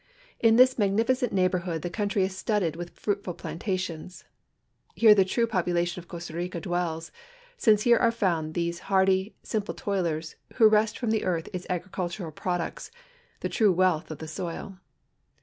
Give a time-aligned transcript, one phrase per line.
[0.39, 4.23] In this magnificent neighl)orhood the country is studded with fruitful plantations.
[4.95, 7.11] Here the true j^opulation of Costa Rica dwells,
[7.55, 12.31] since here are found the hardy, simple toilers, who wrest from the earth its agricultural
[12.31, 12.89] products—
[13.41, 14.79] the true wealth of the soil.